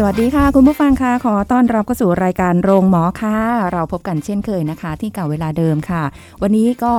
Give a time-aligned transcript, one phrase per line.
[0.00, 3.38] สวัสดีค่ะ คุณผู้ฟังค่ะขอต้อนรับเข้าสู่รายการโรงหมอค่ะ
[3.72, 6.02] เราพบกันเช่นเคยนะคะ ที่เก่าเวลาเดิมค่ะ
[6.42, 6.92] วันนี้ก็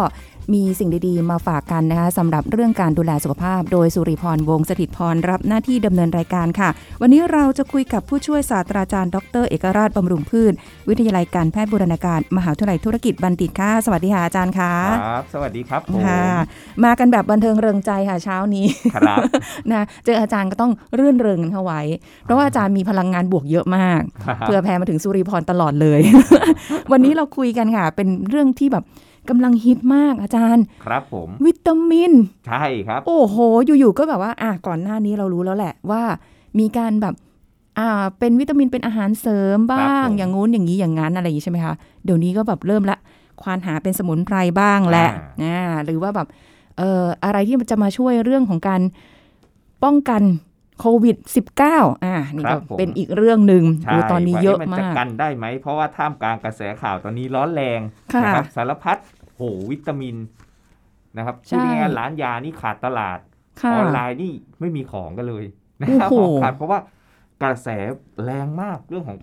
[0.54, 6.70] มีสิ่งดีๆ มาฝากกันนะคะสำหรับเรื่องการดูแลสุขภาพ โดยสุริพรวงศ์สถิตพรรับหน้าที่ดำเนินรายการค่ะ
[7.02, 10.54] วันนี้เราจะคุยกับผู้ช่วยศาสตราจารย์ ดร เอกราชบำรุงพืช
[10.90, 14.74] วิทยาลัยการแพทย์บูรณาการ มหาวิทยาลัยธุรกิจบัณฑิตค่ะ สวัสดีค่ะอาจารย์ค่ะ
[15.06, 16.24] ครับ สวัสดีครับผมค่ะ
[16.84, 19.20] มากันแบบบันเทิงเริงใจค่ะเช้านี้ครับ
[19.72, 21.82] นะเจออาจารย์ก็ต้องเรื่นเริงกันเข้าไว้
[22.24, 24.02] เพราะว่าอาจารย์มีพลังงานบวกเยอะมาก
[24.42, 26.00] เพื่อแผ่มาถึงสุริพรตลอดเลย
[26.92, 28.86] วันนี้เราคุยกันค่ะ เป็นเรื่องที่แบบ
[29.30, 32.12] กำลังฮิตมากอาจารย์ ครับผม วิตามิน
[32.48, 33.38] ใช่ครับ โอ้โห
[33.80, 36.02] อยู่ๆก็แบบว่า อะก่อนหน้านี้เรารู้แล้วแหละว่า
[36.60, 37.16] มีการแบบ
[37.80, 41.74] อ่า เป็นวิตามินเป็นอาหารเสริมบ้างครับผมอย่างงู้นอย่างนี้อย่างนั้นอะไรอย่างนี้ใช่ไหมคะ
[42.06, 42.98] เดี๋ยวนี้ก็แบบเริ่มละ
[43.42, 45.10] ควานหาเป็นสมุนไพรบ้างแหละ
[45.44, 46.28] อ่าหรือว่าแบบ
[46.78, 48.82] เอ่อ อะไรที่มันจะมาช่วยเรื่องของการ
[49.84, 50.24] ป้องกัน
[50.80, 51.18] โควิด
[51.60, 57.80] -19 อ่า นี่ครัก็บผมเป็นอีกเรื่องหนึ่งใช่ดูตอนนี้เยอะว่มาจะกกันได้ไหม เพราะว่าท่ามกลางกระแสข่าวตอนนี้ร้อนแรง
[58.14, 58.98] ค่ะนะครับสารพัด
[59.40, 60.16] โหวิตามิน
[61.18, 63.20] นะครับใช่พูดง่ายๆร้านยานี่ขาดตลาด
[63.62, 65.46] ค่ะออนไลน์นี่ไม่มีของกันเลย
[65.82, 66.80] นะครับโอ้โหของขาดเพราะว่า
[67.44, 67.68] กระแส
[68.24, 69.18] แรงมากเรื่องของ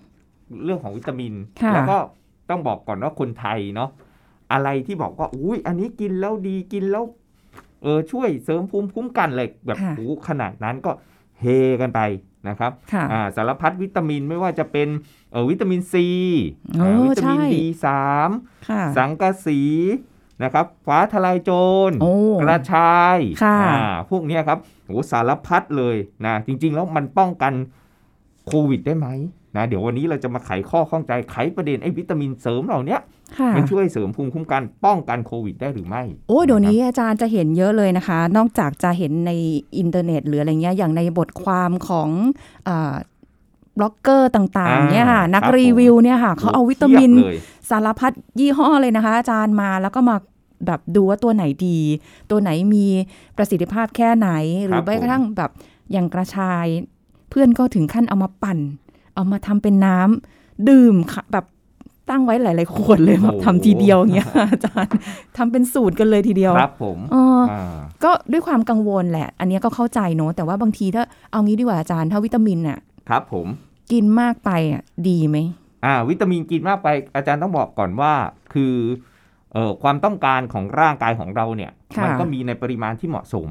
[0.64, 1.98] เรื่องของวิตามินค่ะแล้วก็
[2.50, 3.90] ต้องบอกก่อนว่าคนไทยเนาะ
[4.52, 7.04] อะไรที่บอกว่าอุ้ยอันนี้กินแล้วดีกินแล้ว
[7.82, 10.90] เออช่วยเสริมภูมิคุ้มกันเลยแบบค่ะโอ้ขนาดนั้นก็
[11.40, 11.44] เฮ
[11.80, 12.00] กันไป
[12.48, 14.88] นะครับค่ะอ่าสารพัดวิตามินไม่ว่าจะเป็น
[15.32, 16.08] เออวิตามินซี
[16.78, 18.30] เออวิตามินใช่ดีสาม
[18.68, 19.60] ค่ะสังกะสี
[20.42, 21.50] นะครับฟ้าทลายโจ
[21.88, 25.96] รโอ้กระชายค่ะอ่าพวกเนี้ยครับโอ้สารพัดเลย
[26.26, 27.52] นะจริง ๆ แล้วมันป้องกัน
[28.46, 29.08] โควิดได้ไหม
[29.56, 33.06] นะเดี๋ยววันนี้เราจะมาไขข้อข้องใจไขประเด็นไอ้วิตามินเสริมเหล่าเนี้ยค่ะ
[33.56, 39.30] มันช่วยเสริมภูมิคุ้มกันป้องกันโควิดได้หรือไม่ โอ้เดี๋ยวนี้อาจารย์จะเห็นเยอะเลยนะคะ นอกจากจะเห็นใน
[39.78, 42.08] อินเทอร์เน็ตหรืออะไรเงี้ยอย่างในบทความของ
[42.68, 42.94] อา
[43.78, 47.38] บล็อกเกอร์ต่างๆเนี่ยค่ะอ่านักครับรีวิวเนี่ยค่ะเขาเอาวิตามินเพียบเลย
[47.70, 50.16] สารพัดยี่ห้อเลยนะคะ อาจารย์มาแล้วก็มา
[50.66, 51.78] แบบดูว่าตัวไหนดี
[52.30, 52.86] ตัวไหนมี
[53.36, 54.30] ประสิทธิภาพแค่ไหน
[54.66, 55.50] หรือแม้กระทั่งแบบ
[55.92, 56.66] อย่างกระชาย
[57.30, 58.58] เพื่อนก็ถึงขั้นเอามาปั่น
[59.14, 61.44] เอามาทำเป็นน้ำดื่มค่ะแบบ
[62.10, 64.92] ตั้งไว้หลาย ๆ ขวดเลยแบบโอ้โหทำทีเดียวอย่างเงี้ยอาจารย์
[65.36, 72.78] ทำเป็นสูตรกันเลยทีเดียวครับผมเอออ่าก็ด้วยความกังวลแหละ อันเนี้ยก็เข้าใจเนอะแต่ว่าบางทีถ้าเอางี้ดีกว่าอาจารย์ถ้าวิตามินน่ะ
[73.08, 73.46] ครับผม
[73.92, 75.36] กินมากไปอะดีไหม
[75.84, 78.12] อ่า วิตามินกินมากไปอาจารย์ต้องบอกก่อนว่า
[78.52, 78.74] คือ
[79.52, 83.48] เอ่อความต้องการของร่างกายของเราเนี่ยค่ะมัก็มีในปริมาณที่เหมาะสม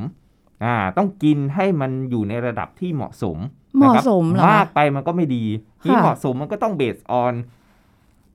[0.63, 3.37] อ่าต้องกินให้มันอยู่ในระดับที่เหมาะสม
[3.77, 5.43] เหมาะนะครับสมเหรอมากไปมันก็ไม่ดี
[5.83, 7.33] ที่ค่ะเหมาะสมมันก็ต้อง base on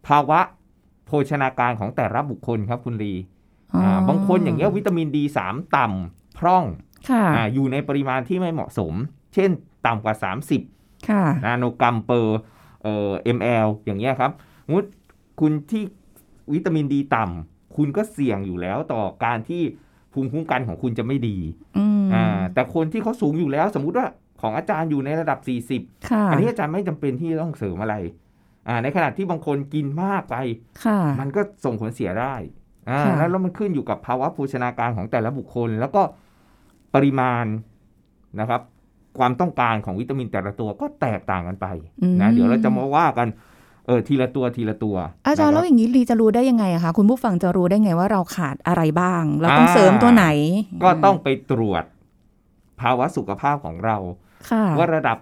[0.06, 0.40] ภาวะ
[1.06, 3.14] โภชนาการของแต่ละบุคคลครับคุณลี
[3.74, 6.64] อ๋ออ่าบางคนอย่างเงี้ยวิตามินดีสามต่ำพร่อง
[7.10, 8.94] ค่ะอ่าอยู่ในปริมาณที่ไม่เหมาะสม
[9.34, 9.50] เช่น
[9.86, 10.14] ต่ำกว่า
[10.60, 12.38] 30ค่ะนาโนกรัมเปอร์
[12.82, 14.30] เอ่อ ml อย่างเงี้ยครับ
[14.70, 14.84] สมมุติ
[15.40, 15.82] คุณลี
[16.52, 19.62] วิตามินดีต่ำคุณก็เสี่ยงอยู่แล้วต่อการที่
[20.12, 21.38] ภูมิคุ้มกันของคุณจะไม่ดี
[21.78, 24.06] อืมอ่าแต่คนที่เขาสูงอยู่แล้ว สมมุติว่า
[24.40, 25.38] ของอาจารย์อยู่ในระดับ
[25.74, 28.29] 40ค่ะอันนี้อาจารย์ไม่จำเป็นที่จะต้องเสริมอะไรอ่า
[28.82, 30.36] ในขณะที่บางคนกินมากไป
[30.84, 32.34] ค่ะมันก็ส่งผลเสียได้
[32.90, 36.02] อ่าค่ะแล้วแล้วมันขึ้นอยู่กับภาวะโภชนาการของแต่ละบุคคล แล้วก็
[36.94, 37.44] ปริมาณ
[38.40, 38.60] นะครับ
[39.18, 41.66] ความต้องการของวิตามินแต่ละตัวก็แตกต่างกันไป
[42.02, 43.28] อืมนะเดี๋ยวเราจะมาว่ากัน
[43.86, 50.26] เออทีละตัวทีละตัว อาจารย์นะคแล้วบอย่างนี้ลีจะรู้ได้ยังไงอะคะคุณผู้ฟังจะรู้ได้ไงว่าเราขาดอะไรบ้าง เราต้องอ่าเสริมตัวไหน
[50.82, 51.84] ก็ต้องไปตรวจ
[52.80, 53.96] ภาวะสุขภาพของเรา
[54.50, 55.18] ค่ะว่าระดับ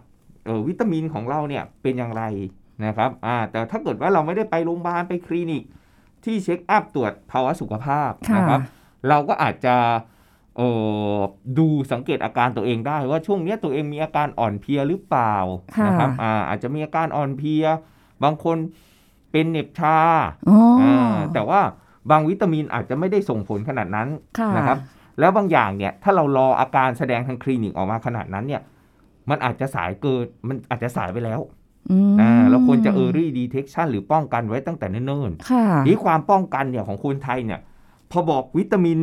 [0.46, 2.22] เออวิตามินของเราเนี่ยเป็นอย่างไร
[2.84, 5.62] นะครับอ่าแต่ถ้าเกิดว่าเราไม่ได้ไปโรงพยาบาลไปคลินิก
[6.24, 8.60] ที่เช็คอัพตรวจภาวะสุขภาพค่ะนะครับ
[9.08, 9.76] เราก็อาจจะ
[10.56, 10.62] เอ
[11.16, 11.18] อ
[11.58, 15.34] ดูสังเกตอาการตัวเองได้ว่าช่วงเนี้ยตัวเองมีอาการอ่อนเพลียหรือเปล่า
[15.76, 17.64] ค่ะนะครับอ่าอาจจะมีอาการอ่อนเพลีย
[18.24, 18.56] บางคน
[19.32, 19.96] เป็นเหน็บชา
[20.48, 21.60] อ๋อออ่าแต่ว่า
[22.10, 24.08] บางวิตามินอาจจะไม่ได้ส่งผลขนาดนั้น
[24.38, 24.78] ค่ะนะครับ
[25.20, 28.62] แล้วบางอย่างเนี่ยถ้าเรารออาการแสดงทางคลินิกออกมาขนาดนั้นเนี่ย
[29.30, 31.40] มันอาจจะสายเกินมันอาจจะสายไปแล้ว
[31.90, 37.60] อืมอ่าเราควรจะ early detection หรือป้องกันไว้ตั้งแต่เนิ่นค่ะๆนี่ความป้องกันเนี่ยของคนไทยเนี่ย
[38.10, 38.98] พอบอกวิตามิน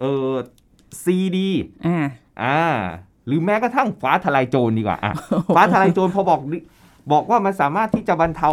[0.00, 0.34] เอ่อ
[1.02, 1.50] ซีดี
[1.86, 1.98] อ่า
[2.42, 2.60] อ่า
[3.26, 5.12] หรือแม้กระทั่งฟ้าทลายโจรดีกว่าอะ
[5.56, 6.40] ฟ้าทลายโจรพอบอก
[7.12, 8.50] บอกว่ามันสามารถที่จะบรรเทา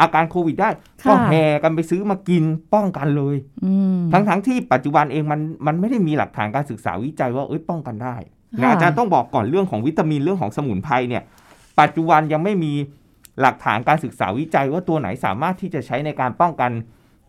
[0.00, 0.70] อาการโควิดได้
[1.02, 2.44] ค่ะก็แห่กันไปซื้อมากิน
[2.74, 8.16] ป้องกันเลยอืมทั้งทั้งที่ปัจจุบันเองมันมันไม่ได้มีหลักฐานการศึกษาวิจัยว่าเอ้ยป้องกันได้
[8.58, 11.22] นะค่ะอาจารย์ต้องบอกก่อนเรื่องของวิตามินเรื่องของสมุนไพรเนี่ย
[11.80, 12.72] ปัจจุบันยังไม่มี
[13.40, 16.72] หลักฐานการศึกษาวิจัยว่าตัวไหนสามารถที่จะใช้ในการป้องกัน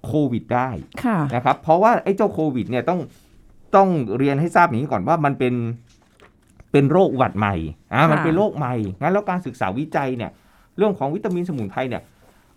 [0.06, 0.70] โควิดได้
[1.04, 3.00] ค่ะนะครับ เพราะว่าไอ้เจ้าโควิดเนี่ยต้อง
[3.76, 5.54] ต้องเรียนให้ทราบอย่างนี้ก่อนว่ามันเป็น
[6.72, 7.56] เป็นโรคหวัดใหม่
[7.94, 10.32] อ่ามันเป็นโรคใหม่งั้นแล้วการศึกษาวิจัยเนี่ย
[10.78, 12.04] เรื่องของวิตามินสมุนไพรเนี่ย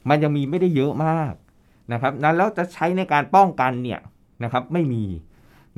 [0.08, 1.32] มันยังมีไม่ได้เยอะมาก
[1.92, 4.00] นะครับนั้นแล้วจะใช้ในการป้องกันเนี่ย
[4.44, 5.04] นะครับ ไม่มี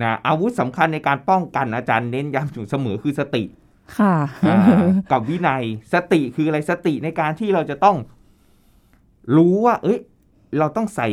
[0.02, 3.42] นะอาวุธสำคัญในการป้องกันอาจารย์เน้นย้ำอยู่เสมอคือสติ
[3.98, 4.14] ค่ะ
[4.48, 4.58] อ่า
[5.12, 7.96] กับวินัยสติคืออะไรสติในการที่เราจะต้อง
[9.36, 9.98] รู้ว่า เอ้ย
[10.58, 11.08] เราต้องใส่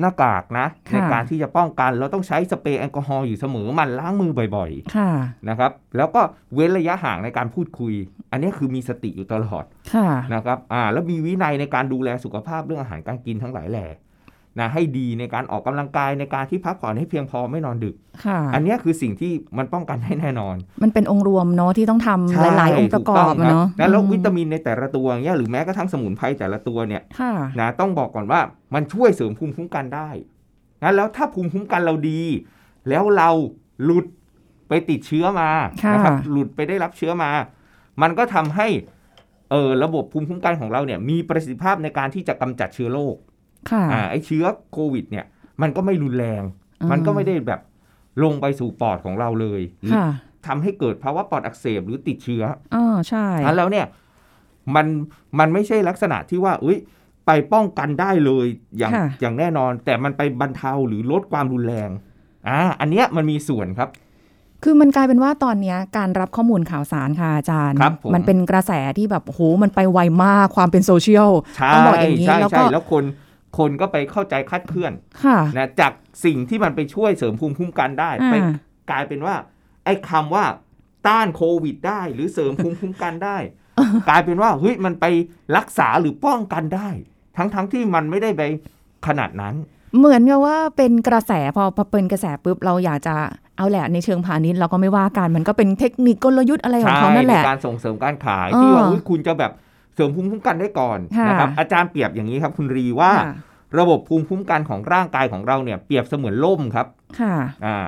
[0.00, 6.20] หน้ากากนะค่ะในการที่จะป้องกัน เราต้องใช้สเปรย์แอลกอฮอล์อยู่เสมอหมันล้างมือบ่อยค่ะๆนะครับ แล้วก็
[6.54, 7.92] เว้นระยะห่างในการพูดคุย
[8.30, 9.64] อันนี้คือมีสติอยู่ตลอด
[9.94, 13.86] ค่ะนะครับ อ่า แล้วมีวินัยในการดูแลสุขภาพเรื่องอาหารการกินทั้งหลายแหล่
[14.60, 28.40] นะให้ดีในการออกกำลังกายในการที่พักผ่อนให้เพียงพอไม่นอนดึกค่ะอันเนี้ยคือสิ่งที่มันป้องกันให้แน่นอน มันเป็นองค์รวมเนาะที่ต้องทำหลาย ๆ องค์ประกอบอะเนาะถูกต้องครับแล้วอืมวิตามินในแต่ละตัวอย่างเงี้ยหรือแม้กระทั่งสมุนไพรแต่ละตัวเนี่ยค่ะนะต้องบอกก่อนว่า
[28.74, 30.08] มันช่วยเสริมภูมิคุ้มกันได้
[30.82, 32.20] นะแล้วถ้าภูมิคุ้มกันเราดี
[32.88, 33.30] แล้วเรา
[33.84, 34.06] หลุด
[34.68, 35.50] ไปติดเชื้อมา
[35.84, 37.30] ค่ะนะครับหลุดไปได้รับเชื้อมา
[38.02, 38.68] มันก็ทำให้
[39.50, 43.33] เออระบบภูมิคุ้มกันของเราเนี่ยมีประสิทธิภาพในการที่จะกำจัดเชื้อโรคค่ะ
[43.92, 45.24] อ่าไอเชื้อโควิด เนี่ย
[45.62, 46.42] มันก็ไม่รุนแรง
[46.90, 47.60] มันก็ไม่ได้แบบ
[48.24, 50.08] ลงไปสู่ปอดของเราเลยหรือค่ะ
[50.46, 52.42] ทำให้เกิดภาวะปอดอักเสบหรือติดเชื้อ
[52.74, 53.86] อ๋อใช่นั้นแล้วเนี่ย
[54.74, 54.86] มัน
[55.38, 56.78] มันไม่ใช่ลักษณะที่ว่า อุ้ย
[57.26, 58.46] ไปป้องกันได้เลย
[58.78, 61.90] อย่างค่ะอย่างแน่นอน แต่มันไปบรรเทาหรือลดความรุนแรง
[62.48, 63.88] อ่าอันเนี้ยมันมีส่วนครับ
[64.62, 73.04] คือมันกลายเป็นว่าตอนเนี้ยการรับข้อมูลข่าวสารค่ะอาจารย์ครับผมมันเป็นกระแสที่แบบโหมันไปไวมากความเป็นโซเชียลใช่ต้องบอกอย่างนี้ใช่แล้วก็ใช่แล้วคน
[73.58, 74.92] คนก็ไปเข้าใจคลาดเคลื่อน
[75.24, 75.92] ค่ะนะจาก
[76.24, 78.34] สิ่งที่มันไปช่วยเสริมภูมิคุ้มกันได้อ่าไป
[78.90, 79.34] กลายเป็นว่า
[79.84, 80.44] ไอ้คำว่า
[81.06, 83.36] ต้านโควิดได้ หรือเสริมภูมิคุ้มกันได้
[84.08, 85.04] กลายเป็นว่าเฮ้ยมันไป
[85.56, 86.88] รักษาหรือป้องกันได้
[87.36, 88.42] ทั้งทั้งที่มันไม่ได้ไป
[89.06, 89.54] ขนาดนั้น
[89.98, 93.14] เหมือนกับว่าเป็นกระแสพอพอเป็นกระแสปุ๊บเราอยากจะ
[93.56, 99.52] เอาแหละในเชิงพาณิชย์เราก็ไม่ว่ากันมันก็เป็นเทคนิคกลยุทธ์อะไรของเขานั่นแหละใช่การส่งเสริมการขายเออที่ว่าอุ๊ยคุณจะแบบ
[99.94, 103.34] เสริมภูมิคุ้มกันได้ก่อนค่ะนะครับอาจารย์เปรียบอย่างนี้ครับ คุณรีว่าค่ะ
[103.78, 106.86] ระบบภูมิคุ้มกันของร่างกายของเราเนี่ย เปรียบเสมือนล่มครับ
[107.20, 107.34] ค่ะ
[107.66, 107.78] อ่า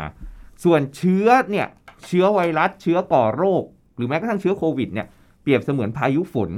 [0.64, 1.66] ส่วนเชื้อเนี่ย
[2.06, 3.62] เชื้อไวรัสเชื้อก่อโรค
[3.96, 5.06] หรือแม้กระทั่งเชื้อโควิดเนี่ย
[5.42, 6.50] เปรียบเสมือนพายุฝน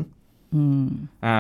[0.54, 0.86] อืม
[1.26, 1.36] อ่า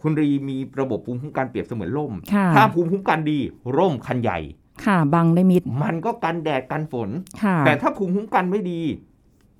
[0.00, 3.38] คุณรีมีระบบภูมิคุ้มกันเปรียบเสมือนล่มค่ะถ้าภูมิคุ้มกันดี
[3.76, 4.38] ร่มคันใหญ่
[4.84, 7.08] ค่ะ บังได้มิด มันก็กันแดดกันฝน
[7.42, 8.80] ค่ะแต่ถ้าภูมิคุ้มกันไม่ดี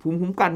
[0.00, 0.52] ภูมิคุ้มกัน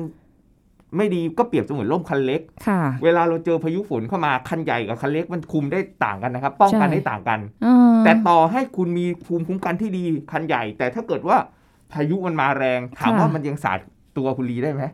[0.97, 11.37] ไม่ดีก็เปรียบเสมือนร่มคันเล็กค่ะเวลาเราเจอพายุฝนเข้ามาคันใหญ่กับคันเล็กมันคุมได้ต่างกันนะครับ ป้องกันใช่ได้ต่างกันเออแต่ต่อให้คุณมีภูมิคุ้มกันที่ดีคันใหญ่ แต่ถ้าเกิดว่า
[11.93, 13.79] พายุมันมาแรงถามว่ามันยังสาด
[14.17, 14.85] ตัวคุณลีได้ไหม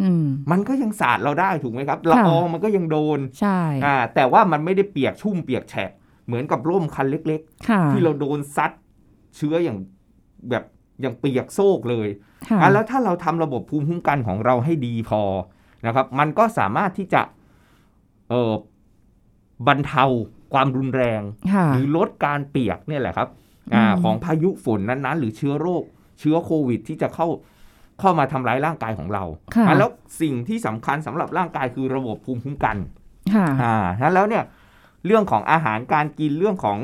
[0.00, 5.90] อืมมันก็ยังสาดเราได้ถูกไหมครับละอองมันก็ยังโดนใช่อ่าแต่ว่ามันไม่ได้เปียกชุ่มเปียกแฉะ
[6.26, 8.70] เหมือนกับร่มคันเล็กค่ะๆที่เราโดนซัด
[9.36, 9.78] เชื้ออย่าง
[10.50, 10.66] แบบอ
[11.04, 12.08] ย่างเปียกโซกเลย
[12.50, 15.22] ค่ะอะแล้วถ้าเราทำระบบภูมิคุ้มกันของเราให้ดีพอ
[15.86, 17.22] นะครับ มันก็สามารถที่จะ
[18.30, 18.52] เออ
[19.68, 20.04] บรรเทา
[20.52, 23.28] ความรุนแรงค่ะหรือลดการเปียกเนี่ยแหละครับ
[23.74, 25.82] อ่าอืมของพายุฝนนั้นๆ หรือเชื้อโรค
[26.20, 27.28] เชื้อโควิดที่จะเข้า
[28.00, 29.90] เข้ามาทำร้ายร่างกายของเราค่ะอะแล้ว
[30.20, 32.76] สิ่งที่สำคัญสำหรับร่างกายคือระบบภูมิคุ้มกัน
[33.34, 34.44] ค่ะ อ่านั้นแล้วเนี่ย
[35.06, 36.78] เรื่องของอาหารการกินเรื่องของ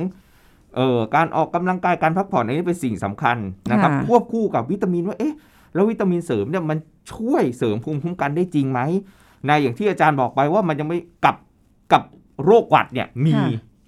[0.78, 3.37] เอ่อการออกกำลังกายการพักผ่อนอันนี้เป็นสิ่งสำคัญ
[3.70, 5.35] นะครับค่ะควบคู่กับวิตามินว่าเอ๊ะ
[5.75, 6.78] แล้ววิตามินเสริมเนี่ยมัน
[7.12, 8.80] ช่วยเสริมภูมิคุ้มกันได้จริงไหม
[9.47, 11.37] ในอย่างที่อาจารย์บอกไปว่ามันยังไม่กับ
[11.92, 12.02] กับ
[12.44, 13.35] โรคหวัดเนี่ยมี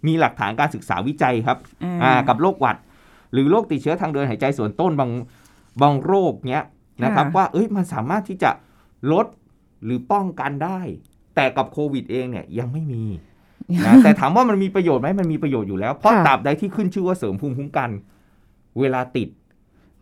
[0.06, 1.58] มีหลักฐานการศึกษาวิจัยครับ
[2.02, 2.76] อ่ากับโรคหวัด
[3.32, 5.10] หรือโรคติดเชื้อทางเดินหายใจส่วนต้นบาง
[5.82, 6.64] บางโรคเนี้ย
[7.04, 8.50] นะครับค่ะว่าเอ้ยมันสามารถที่จะ
[9.12, 9.26] ลด
[9.84, 10.80] หรือป้องกันได้
[11.34, 13.02] แต่กับโควิดเองเนี่ยยังไม่มี
[13.86, 17.90] นะแต่ถามว่ามันมีประโยชน์ไหมมันมีประโยชน์อยู่แล้ว เพราะค่ะตราบใดที่ขึ้นชื่อว่าเสริมภูมิคุ้มกัน
[18.80, 19.28] เวลาติด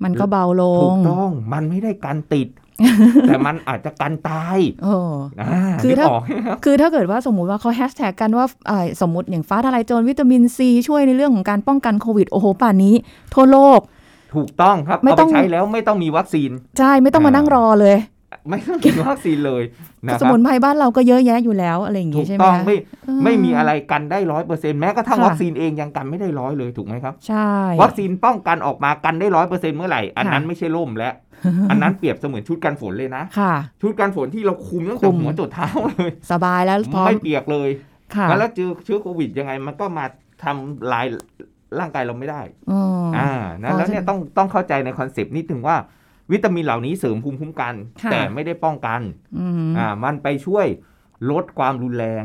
[0.05, 2.49] มันก็เบาลถูงกต้องมันไม่ได้กันติด
[3.29, 4.95] แต่มันอาจจะกันตายโอ้
[5.41, 6.23] อ่าคือนึกถ้าออก
[6.65, 12.95] คือถ้าเกิดว่าสมมุติว่าเขาแฮชแท็กกันว่าเอ่อสมมติอย่างฟ้าทลายโจรวิตามินซีช่วยในเรื่องของการป้องกันโควิดโอ้โหป่านนี้
[13.35, 13.81] ทั่วโลก
[14.35, 17.97] ถูกต้องครับไม่เอาต้ไปองใช้แล้วไม่ต้องมีวัคซีน ใช่ไม่ต้องมาอ่านั่นั่งรอเลย
[18.49, 19.63] ไม่ต้องกินวัคซีนเลย
[20.07, 27.51] นะครับ สมุนไพรบ้านเราก็เยอะแยะอยู่แล้วอะไรอย่างถูงี้ ถูกต้อง ใช่ไหมคะไม่เออไม่มีอะไรกันได้ร้อยเปอร์เซ็นต์แม้กระทั่งค่ะวัคซีนเองยังกันไม่ได้ร้อยเลยถูกไหมครับ ใช่
[27.83, 31.15] วัคซีนป้องกันออกมากันได้ร้อยเปอร์เซ็นต์เมื่อไหร่ อันนั้นค่ะไม่ใช่ล่มแล้ว
[31.71, 37.69] อันนั้นเปรียบเสมือนชุดกันฝนเลยนะค่ะ ชุดกันฝนที่เราคลุมตั้งแต่หัวจรดเท้าเลย สบายแล้วพร้อมไม่เปียกเลย
[38.15, 40.05] ค่ะแล้วเจอเชื้อโควิดยังไงมันก็มา
[40.45, 41.07] ทำลาย
[41.81, 42.81] ร่างกายเราไม่ได้อ๋อ
[43.17, 43.31] ออ่า
[43.63, 45.77] นะอ๋อแล้วเนี่ยจะต้องต้องเข้าใจในคอนเซปต์นิดนึงว่า
[46.33, 49.01] วิตามินเหล่านี้เสริมภูมิคุ้มกันค่ะแต่ไม่ได้ป้องกัน
[49.39, 50.67] อืมอ่ามันไปช่วย
[51.31, 52.25] ลดความรุนแรง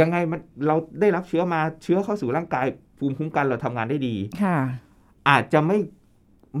[0.00, 2.66] ยังไงมันเราได้รับเชื้อมาเชื้อเข้าสู่ร่างกาย
[2.98, 4.56] ภูมิคุ้มกันเราทำงานได้ดีค่ะ
[5.28, 5.78] อาจจะไม่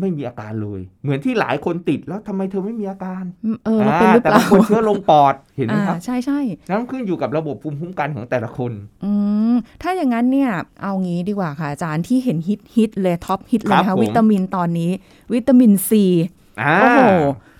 [0.00, 3.24] ไม่มีอาการเลย เหมือนที่หลายคนติดแล้วทำไมเธอไม่มีอาการ
[3.64, 8.72] เออเราเป็นหรือเปแต่ล่าบางคนเชื้อลงปอดเห็นไหมอ่าครับใช่ใช่นั่นขึ้นอยู่กับระบบภูมิคุ้มกันของแต่ละคน
[9.04, 9.12] อื
[9.52, 10.50] มถ้าอย่างนั้นเนี่ย
[10.82, 14.90] เอางี้ดีกว่าค่ะอาจารย์ที่เห็นฮิตฮิตเลยท็อปฮิตเลยครันะบคะผมวิตามินตอนนี้
[15.34, 16.39] วิตามินซีอ่า
[16.80, 17.00] โอ้โห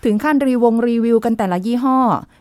[0.05, 1.99] ถึงขั้นรีวงรีวิวกันแต่ละยี่ห้อ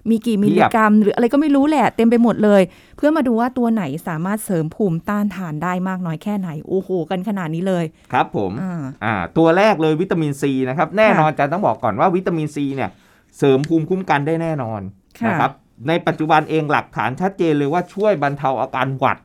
[0.09, 2.61] มีกี่มิลลิกรัม หรืออะไรก็ไม่รู้แหละ เต็มไปหมดเลย
[2.97, 12.89] เพื่อมาดูว่าตัวไหนสามารถเสริมภูมิต้านทานได้มากน้อยแค่ไหน โอ้โห กันขนาดนี้เลย ครับผมอ่าอ่าตัวแรกเลยวิตามินซีนะครับ แน่นอนจะต้องบอกก่อนว่าวิตามินซีเนี่ย
[13.37, 14.81] เสริมภูมิคุ้มกันได้แน่นอน
[15.19, 15.51] ค่ะนะครับ
[15.87, 19.17] ในปัจจุบันเองหลักฐานชัดเจนเลยว่าช่วยบรรเทาอาการหวัด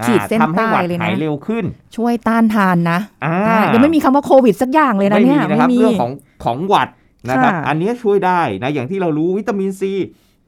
[0.00, 1.64] อ่าขีดเส้นทำให้ใต้หวัดเลยหายนะเร็วขึ้น
[1.96, 6.12] ช่วยต้านทานนะอ่าอ่ายังไม่มีคำว่าโควิดสักอย่างเลยนะไม่เนี่มียนะครับไม่มีเรื่องของ
[6.44, 6.88] ของหวัด
[7.28, 9.92] นะครับค่ะอันนี้ช่วยได้นะอย่างที่เรารู้วิตามินซี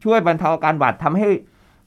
[0.05, 1.29] ช่วยบรรเทาอาการหวัดทำให้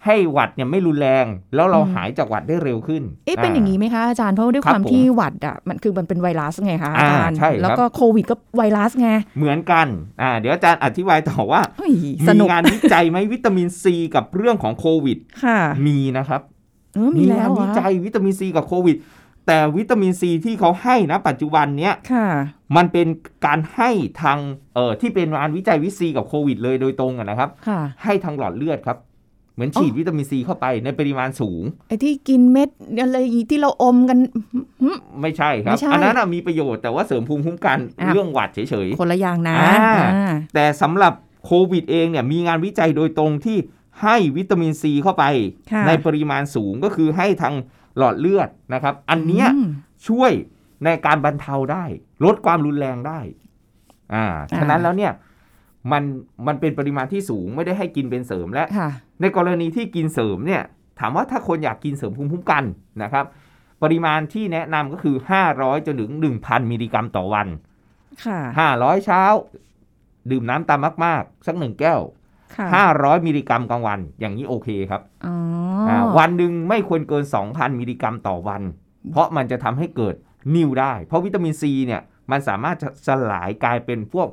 [0.06, 9.88] ให้หวัดเนี่ยไม่รุนแรง แล้วเราหายจากหวัดได้เร็วขึ้น เอ๊ะเป็นอย่างนี้ไหมคะอาจารย์เพราะว่าด้วยครัคบวามผมที่หวัดอะมันคือมันเป็นไวรัสไงคะอาอ่าจารย์ใช่ครับแล้วก็โควิดก็ไวรัสไงเหมือนกัน
[10.22, 11.94] อ่าเดี๋ยวอาจารย์อธิบายต่อว่าเฮ้ย
[12.28, 16.55] สมีนุกงานวิจัยไหมวิตามินซีกับเรื่องของโควิดค่ะมีนะครับเออ
[17.18, 18.98] มีแล้งานวเหรวิอจัยวิตามินซีกับโควิด
[19.48, 22.28] แต่วิตามินซีที่เขาให้นะ ปัจจุบันเนี้ยค่ะ
[22.76, 23.08] มันเป็น
[23.46, 23.90] การให้
[24.22, 24.40] ทาง
[24.76, 29.00] เอ่อที่เป็นงานวิจัยวิซีกับโควิด เลยโดยตรงอะนะครับค่ะให้ทางหลอดเลือดครับ
[29.56, 32.70] เหมือนอ๋อฉีดวิตามินซีเข้าไปในปริมาณสูงไอ้ที่กินเม็ด
[33.02, 33.18] อะไร
[33.50, 34.18] ที่เราอมกัน
[34.84, 39.78] หึไม่ใช่ครับไม่ใช่อันนั้นนะมีประโยชน์แต่ว่าเสริมภูมิคุ้มกันอะเรื่องหวัดเฉยคนละอย่างนะอ่า
[40.16, 41.14] อ่าๆแต่สำหรับ
[41.46, 43.58] โควิดเองเนี่ยมีงานวิจัยโดยตรงที่
[44.04, 45.24] ให้วิตามินซีเข้าไป
[45.72, 47.54] ค่ะในปริมาณสูงก็คือให้ทาง
[47.98, 49.70] หลอดเลือดนะครับ อันเนี้ยอืม
[50.08, 50.32] ช่วย
[50.84, 51.84] ในการบรรเทาได้
[52.26, 53.20] ลดความรุนแรงได้
[54.14, 55.12] อ่าอ่าฉะนั้นแล้วเนี่ย
[55.92, 56.04] มัน
[56.48, 58.90] มันเป็นปริมาณที่สูงไม่ได้ให้กินเป็นเสริมและค่ะ
[59.22, 60.64] ในกรณีที่กินเสริมเนี่ย
[61.00, 62.64] ถามว่าถ้าคนอยากกินเสริมภูมิคุ้มกัน
[63.04, 63.26] นะครับ
[63.84, 65.16] ปริมาณที่แนะนำก็คือ
[65.52, 66.12] 500จนถึง
[66.42, 67.48] 1,000 มิลลิกรัมต่อวัน
[68.26, 68.40] ค่ะ
[68.76, 69.24] 500เช้า
[70.32, 75.36] ดื่มน้ำตามมาก ๆ สักหนึ่งแก้วค่ะ 500 มิลลิกรัมกลางวัน อย่างนี้โอเคครับอ๋อ
[75.90, 78.62] อ่าวันหนึ่งไม่ควรเกิน 2,000 มิลลิกรัมต่อวัน
[79.12, 80.16] เพราะมันจะทำให้เกิด
[80.56, 84.28] นิ่วได้ เพราะวิตามินซีเนี่ยมันสามารถจะสลายกลายเป็นพวก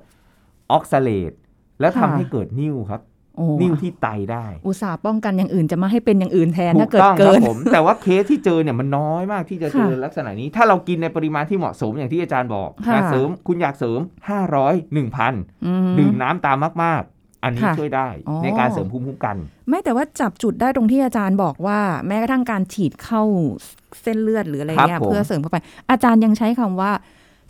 [0.73, 1.33] ออกซาเลต
[1.81, 3.03] แล้วทำให้เกิดนิ่วครับ
[3.37, 14.01] โอ้นิ่วที่ไตได้ อุตส่าห์ป้องกันอย่างอื่นจะมาให้เป็นอย่างอื่นแทนถ้าเกิด ถูกต้องครับผม เกิน แต่ว่าเคสที่เจอเนี่ยมันน้อยมากที่จะเจอค่ะลักษณะนี้ ถ้าเรากินในปริมาณที่เหมาะสมอย่างที่อาจารย์บอกค่ะนะเสริมคุณอยากเสริม
[14.43, 19.37] 500 1,000อืมดื่มน้ำตามมากๆ อันนี้ค่ะช่วยได้อ๋อในการเสริมภูมิคุ้มกัน
[19.69, 23.23] ไม่แต่ว่าจับจุดได้ตรงที่อาจารย์บอกว่า แม้กระทั่งการฉีดเข้า
[24.03, 25.59] เส้นเลือดหรืออะไรเงี้ครัยบผมเพื่อเสริมเข้าไป
[25.91, 26.93] อาจารย์ยังใช้คำว่า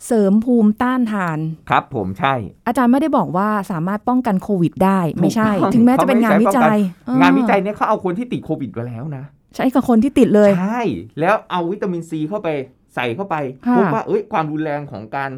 [0.07, 2.33] เสริมภูมิต้านทาน ครับผมใช่
[2.67, 9.23] อาจารย์ไม่ได้บอกว่าสามารถป้องกันโควิดได้ ไม่ใช่ถูกต้องถึงแม้จะเป็นงานวิจัยเอองานวิจัยเนี่ยเขาเอาคนที่ติดโควิดไปแล้วนะ
[9.55, 10.83] ใช้กับคนที่ติดเลยใช่
[11.19, 12.49] แล้วเอาวิตามินซีเข้าไป
[12.95, 13.35] ใส่เข้าไป
[13.67, 15.31] ค่ะพบว่าเอ้ยความรุนแรงของการ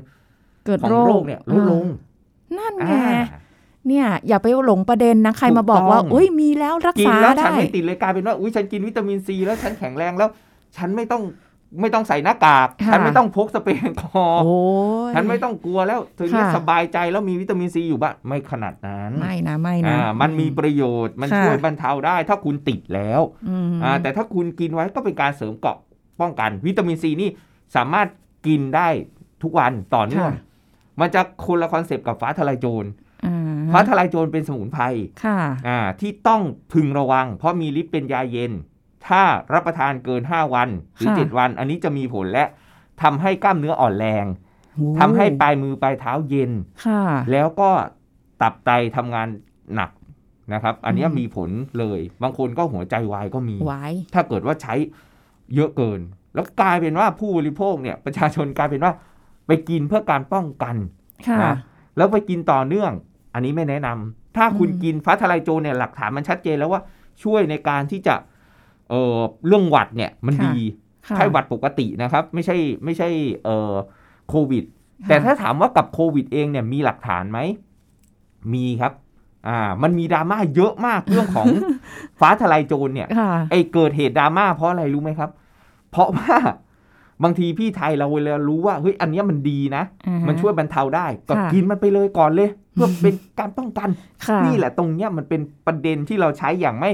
[0.65, 1.85] เกิดของโรโรคคเนี่ยลดลง
[2.57, 3.23] นั่นไงอ่า
[3.87, 10.29] เนี่ยอย่าไปหลงประเด็นนะ ใครถูกมาบอกว่าต้องอุ้ยมีแล้วรักกินษาแล้วฉันได้ไม่ติดเลยกลายเป็นว่าอุ้ยฉันกินวิตามินซีแล้วฉันแข็งแรงแล้ว
[10.77, 11.23] ฉันไม่ต้อง
[11.81, 14.57] ไม่ต้องใส่หน้ากากค่ะฉันไม่ต้องพกสเปรย์แอลกอฮอล์โอ้
[15.09, 25.77] ยฉันไม่ต้องกลัวแล้วถึงนี้ค่ะสบายใจแล้วมีวิตามินซีอยู่บ้านไม่ขนาดนั้น ไม่นะไม่นะอ่ามันมีประโยชน์ มันค่ะช่วยบรรเทาได้ ถ้าคุณติดแล้วอืมอ่าแต่ถ้าคุณกินไว้ก็เป็นการเสริมเกราะ
[26.21, 27.29] ป้องกัน วิตามินซีนี่
[27.75, 28.07] สามารถ
[28.47, 28.87] กินได้
[29.43, 30.41] ทุกวันต่อเนื่องค่ะ
[30.99, 33.04] มันจะคนละคอนเซปต์กับฟ้าทลายโจรอ่า
[33.73, 34.83] ฟ้าทลายโจรเป็นสมุนไพร
[35.25, 36.41] ค่ะอ่าที่ต้อง
[36.73, 38.51] พึงระวัง เพราะมีฤทธิ์เป็นยาเย็น
[39.07, 39.21] ถ้า
[39.53, 42.45] รับประทานเกิน 5 วันหรือค่ะ7วัน อันนี้จะมีผลและ
[43.01, 44.25] ทำให้กล้ามเนื้ออ่อนแรง
[44.75, 46.51] โอ้ทำให้ปลายมือปลายเท้าเย็น
[46.85, 47.69] ค่ะแล้วก็
[48.41, 49.27] ตับไตทำงาน
[49.75, 49.91] หนัก
[50.53, 54.73] นะครับ อันเนี้ยอืมมีผลเลย บางคนก็หัวใจวายก็มีไว้ถ้าเกิดว่าใช้
[55.55, 55.99] เยอะเกิน
[56.33, 58.93] แล้วกลายเป็นว่าผู้บริโภคเนี่ยประชาชนกลายเป็นว่า
[59.47, 60.75] ไปกินเพื่อการป้องกัน
[61.27, 61.55] ค่ะนะ
[61.97, 62.91] แล้วไปกินต่อเนื่อง
[63.35, 66.81] อันนี้ไม่แนะนำถ้าคุณอืมกินฟ้าทลายโจรเนี่ยหลักฐานมันชัดเจนแล้วว่า
[67.23, 68.15] ช่วยในการที่จะ
[68.89, 70.57] เอ่อเรื่องหวัดเนี่ยมันดี
[71.07, 73.09] ค่ะไข้หวัดปกตินะครับ ไม่ใช่ไม่ใช่
[73.45, 73.73] เอ่อ
[74.29, 74.63] โควิด
[75.03, 77.39] ค่ะแต่ถ้าถามว่ากับโควิดเองเนี่ยมีหลักฐานไหม
[78.53, 78.93] มีครับ
[79.47, 81.47] อ่ามันมีดราม่าเยอะมากเรื่องของ
[82.19, 85.29] ฟ้าทลายโจรเนี่ยค่ะไอเกิดเหตุดราม่าเพราะอะไรรู้ไหมครับ
[85.91, 86.35] เพราะว่า
[87.23, 93.89] บางทีพี่ไทยเราเวลารู้ว่าเฮ้ยอันเนี้ยมันดีนะอ่าฮะมันช่วยบรรเทาได้ก็ค่ะกินมันไปเลยก่อนเลยเพื่อเป็นการป้องกัน
[94.25, 96.91] ค่ะนี่แหละตรงเนี้ยมันเป็นประเด็นที่เราใช้อย่างไม่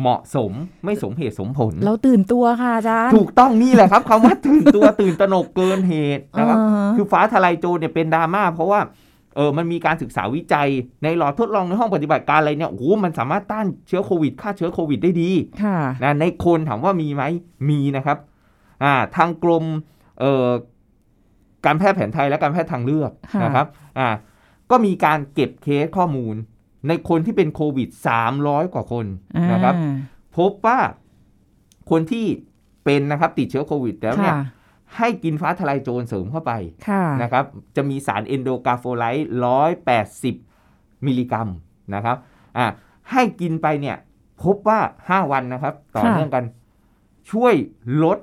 [0.00, 0.52] เหมาะสม
[0.84, 8.80] ไม่สมเหตุสมผล เราตื่นตัวค่ะอาจารย์ถูกต้องนี่แหละครับคำว่าตื่นตัวตื่นตระหนกเกินเหตุนะครับอ่าฮะคือฟ้าทลายโจรเนี่ยเป็นดราม่าเพราะว่า
[9.36, 10.68] เออมันมีการศึกษาวิจัย
[11.02, 15.30] ในหลอดทดลองในห้องปฏิบัติการอะไรเนี่ยโอ้โหมันสามารถต้านเชื้อโควิดฆ่าเชื้อโควิดได้ดี
[15.62, 17.22] ค่ะนะในคนถามว่ามีไหม
[17.70, 18.18] มีนะครับ
[18.84, 19.64] อ่าทางกรม
[20.20, 20.48] เอ่อ
[21.66, 23.66] การแพทย์แผนไทยและการแพทย์ทางเลือกค่ะนะครับ
[23.98, 24.08] อ่า
[24.70, 26.34] ก็มีการเก็บเคสข้อมูล
[26.88, 27.88] ในคนที่เป็นโควิด
[28.30, 29.06] 300 กว่าคน
[29.52, 29.94] นะครับอ่า
[30.36, 30.78] พบว่า
[31.90, 32.26] คนที่
[32.84, 34.44] เป็นนะครับติดเชื้อโควิดแล้วเนี่ยค่ะ
[34.96, 36.52] ให้กินฟ้าทลายโจรเสริมเข้าไป
[36.88, 37.44] ค่ะนะครับ
[37.76, 40.34] จะมีสารเอนโดกาโฟไลต์ร้อยแปดสิบ
[41.06, 41.48] มิลลิกรัม
[41.94, 42.16] นะครับ
[42.58, 42.66] อะ
[43.12, 43.96] ให้กินไปเนี่ย
[44.42, 46.44] พบว่าห้าวันนะครับ ต่อค่ะเนื่องกัน
[47.30, 47.54] ช่วย
[48.02, 48.18] ลด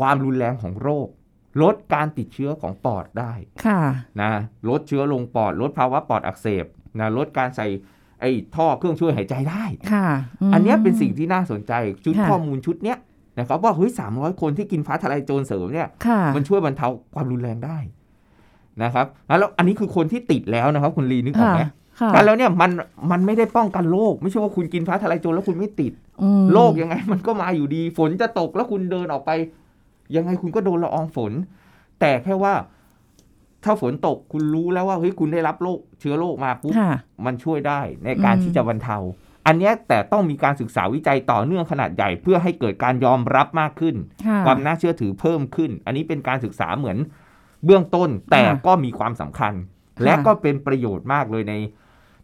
[0.00, 1.08] ความรุนแรงของโรค
[1.62, 3.32] ลดการติดเชื้อของปอดได้
[3.66, 3.80] ค่ะ
[4.20, 4.30] นะ
[4.68, 6.64] ลดเชื้อลงปอด ลดภาวะปอดอักเสบ
[7.00, 7.66] นะลดการใส่
[8.20, 10.06] ไอ้ท่อเครื่องช่วยหายใจได้ค่ะ
[10.50, 11.72] มอันเนี้ยเป็นสิ่งที่น่าสนใจ
[12.04, 12.98] ชุดค่ะข้อมูลชุดเนี้ย
[13.38, 17.78] นะครับว่าเฮ้ยสามร้อยคนที่กินฟ้าทลายโจรเสริมเนี่ยค่ะมันช่วยบรรเทาความรุนแรงได้
[18.82, 21.62] นะครับแล้วอันนี้คือคนที่ติดแล้วนะครับ คุณลีนึกออกค่ะไหม
[22.00, 22.70] ค่ะแล้วเนี่ยมัน
[23.10, 25.92] มันไม่ได้ป้องกันโรคไม่ใช่ว่าคุณกินฟ้าทลายโจรแล้วคุณไม่ติด
[26.22, 29.30] อืมโรคยังไง มันก็มาอยู่ดี ฝนจะตกแล้วคุณเดินออกไป
[30.16, 31.32] ยังไงคุณก็โดนละอองฝน
[32.00, 32.54] แต่แค่ว่า
[33.64, 36.92] ถ้าฝนตกคุณรู้แล้วว่าเฮ้ยคุณได้รับโรคเชื้อโรคมาปุ๊บค่ะ
[37.26, 38.96] มันช่วยได้ในการอืมที่จะบรรเทา
[39.46, 46.98] อันเนี้ยแต่ต้องมีการศึกษาวิจัยต่อเนื่องขนาดใหญ่ เพื่อให้เกิดการยอมรับมากขึ้นค่ะความน่าเชื่อถือเพิ่มขึ้น อันนี้เป็นการศึกษาเหมือน
[47.64, 49.52] เบื้องต้นแต่ค่ะก็มีความสำคัญ
[49.98, 51.54] ค่ะและก็เป็นประโยชน์มากเลยใน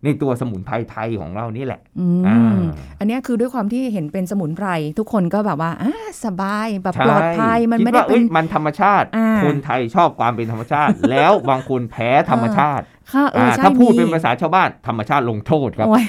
[0.06, 2.60] ในตัวสมุนไพรไทยของเรานี่แหละอือ่าม
[2.98, 5.92] อันเนี้ยคือด้วยความที่เห็นเป็นสมุนไพรทุกคนก็แบบว่าอ่า
[6.24, 16.04] สบายแบบใช่ปลอดภัยมันคิไม่ได้ว่าเป็อ้นยมันธรรมชาติอ่าคนไทยชอบความเป็นธรรมชาติ แล้วบางคนแพ้ธรรมชาติค่ะเอออ่าใช่ถ้าพูดมีเป็นภาษาชาวบ้านธรรมชาติลงโทษครับโอ้ย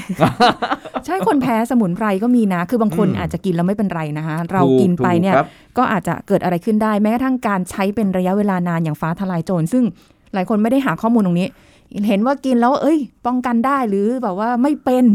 [1.06, 9.84] ใช่คนแพ้สมุนไพรก็มีนะ คือบางคนอืมอาจจะกินแล้วไม่เป็นไรนะคะเราถูกินไปถูเนี่ยครับก็อาจจะเกิดอะไรขึ้นได้แม้กระทั่งการใช้เป็นระยะเวลานานอย่างฟ้าทลายโจรซึ่ง
[10.34, 11.48] หลายคนไม่ได้หาข้อมูลตรงนี้
[12.08, 15.06] เห็นว่ากินแล้ว เอ้ย ป้องกันได้หรือแบบว่าไม่เป็น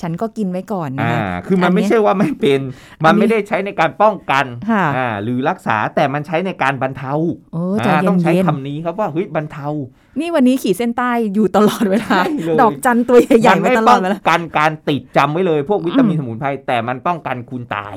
[0.00, 2.60] ฉันก็กินไว้ก่อนนะอ่าคะคือมันอันเนี้ไม่ยใช่ว่าไม่เป็น
[3.00, 7.12] อัมันนนี้ไม่ได้ใช้ในการป้องกันค่ะอ่าหรือรักษาแต่มันใช้ในการบรรเทา
[7.52, 17.94] โอ้ใจอ่าต้องใช้เย็นคำนี้ครับว่าเฮ้ยบรรเทาๆนี่วันนี้ขีดเส้นใต้อยู่ตลอดเวลาใช่เลยดอกจันตัวใหญ่มัๆไว้ไม่ตลป้ออดงเวลากันการติดจำไว้เลย พวกวิตามินอืมสมุนไพรแต่มันป้องกันคุณตาย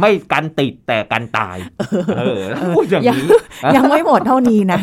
[0.00, 1.56] ไม่กันติดแต่กันตาย
[2.18, 2.40] เออ
[2.76, 3.30] พูดอย่างนี้
[3.76, 4.80] ยังไม่หมดเท่านี้นะ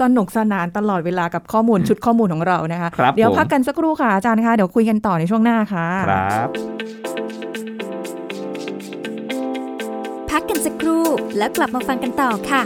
[0.00, 6.48] สนุกสนานตลอดเวลากับข้อมูลชุดข้อมูลของเรานะคะครับเดี๋ยวผมพักกันสักครู่ค่ะอาจารย์คะเดี๋ยวคุยกันต่อในช่วงหน้าค่ะ ครับ
[10.30, 11.04] พักกันสักครู่
[11.38, 12.62] แล้วกลับมาฟังกันต่อค่ะ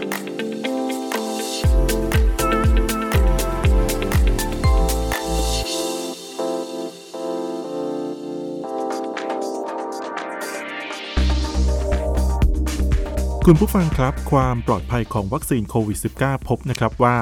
[13.47, 17.19] คุณผู้ฟังครับ ความปลอดภัยของวัคซีนโควิด -19 พบนะครับว่า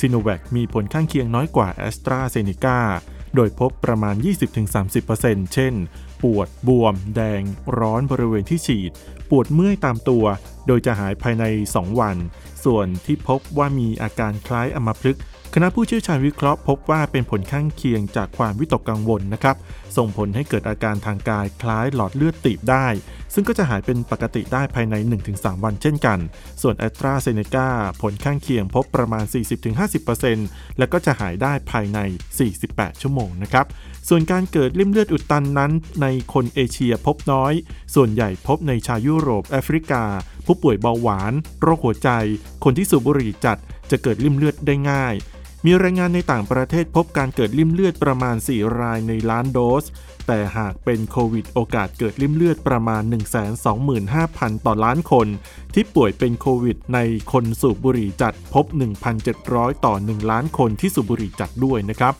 [0.00, 2.78] ซีโนแวคมีผลข้างเคียงน้อยกว่าแอสตราเซเนกา
[3.34, 4.14] โดยพบประมาณ
[4.84, 5.74] 20-30%เช่น
[6.22, 7.42] ปวด บวม แดง
[7.78, 8.90] ร้อนบริเวณที่ฉีด
[9.30, 10.24] ปวดเมื่อยตามตัว
[10.66, 12.16] โดยจะหายภายใน 2 วัน
[12.64, 15.22] ส่วนที่พบว่ามีอาการคล้ายอัมพฤกษ์
[15.54, 19.56] คณะผู้เชี่ยวชาญวิเคราะห์พบว่าเป็นผลข้างเคียงจากความวิตกกังวลนะครับ
[19.96, 22.86] ส่งผลให้เกิดอาการทางกายคล้ายหลอดเลือดตีบได้
[23.34, 24.94] ซึ่งก็จะหายเป็นปกติได้ภายใน
[25.30, 26.18] 1-3 วันเช่นกัน
[26.62, 27.68] ส่วนแอตราเซเนกา
[28.02, 29.24] ผลข้างเคียงพบประมาณ
[30.00, 31.98] 40-50%และก็จะหายได้ภายใน
[32.50, 33.66] 48 ชั่วโมงนะครับ
[34.08, 37.52] ส่วนการเกิดริ่มเลือดอุดตันนั้น ในคนเอเชียพบน้อย
[37.94, 40.04] ส่วนใหญ่พบในชาวยุโรปแอฟริกา
[40.46, 42.10] ผู้ป่วยเบาหวาน โรคหัวใจ
[42.64, 43.58] คนที่สูบบุหรี่จัด
[43.90, 45.14] จะเกิดริ่มเลือดได้ง่าย
[45.66, 49.84] มีรายงานในต่างประเทศพบการเกิดลิ่มเลือดประมาณ 4 รายในล้านโดส
[50.26, 53.02] แต่หากเป็นโควิดโอกาสเกิดลิ่มเลือดประมาณ
[53.84, 55.26] 125,000 ต่อล้านคน
[55.74, 56.98] ที่ป่วยเป็นโควิดใน
[57.32, 58.64] คนสูบบุหรี่จัดพบ
[59.24, 62.14] 1,700 ต่อ 1 ล้านคนที่สูบบุหรี่จัดด้วยนะครับ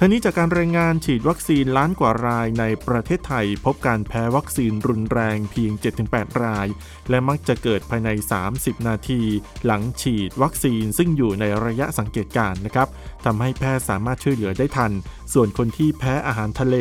[0.00, 5.72] ทั้งนี้จากการรายงานฉีดวัคซีนล้านกว่ารายในประเทศไทย พบการแพ้วัคซีนรุนแรงเพียง
[6.06, 6.66] 7-8 ราย
[7.10, 8.10] และมักจะเกิดภายใน
[8.48, 9.20] 30 นาที
[9.64, 12.88] หลังฉีดวัคซีนซึ่งอยู่ในระยะสังเกตการนะครับ
[13.24, 14.92] ทำให้แพทย์สามารถช่วยเหลือได้ทัน
[15.32, 16.76] ส่วนคนที่แพ้อาหารทะเล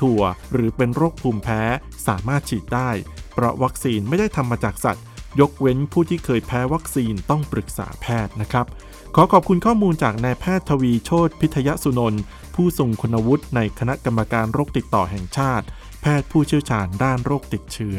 [0.00, 1.62] ถั่ว หรือเป็นโรคภูมิแพ้
[2.06, 2.90] สามารถฉีดได้
[3.32, 5.04] เพราะวัคซีนไม่ได้ทำมาจากสัตว์
[5.40, 8.66] ยกเว้นผู้ที่เคยแพ้วัคซีนต้องปรึกษาแพทย์นะครับ
[9.14, 12.20] ขอขอบคุณข้อมูลจากนายแพทย์ทวีโชตพิทยสุนนท์
[12.58, 15.66] ผผู้ทรงคุณวุฒิในคณะกรรมการโรคติดต่อแห่งชาติ
[16.00, 17.98] แพทย์ผู้เชี่ยวชาญด้านโรคติดเชื้อ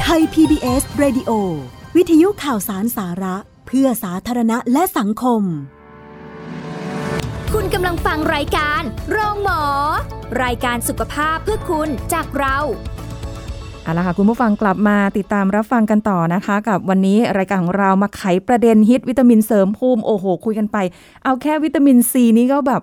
[0.00, 1.30] ไทย PBS Radio
[1.96, 5.42] วิทยุข่าวสารสาระ เพื่อสาธารณะและสังคม
[7.52, 9.62] คุณกำลังฟังรายการ โรงหมอ
[10.42, 12.58] รายการสุขภาพเพื่อคุณจากเรา
[13.88, 20.76] เอาละค่ะคุณผู้ฟังกลับมาติดตามรับฟังกันต่อนะคะ กับวันนี้รายการของเรามาไขประเด็นฮิตวิตามินเสริมภูมิโอ้โห คุยกันไป
[21.24, 22.82] เอาแค่วิตามินซีนี้ก็แบบ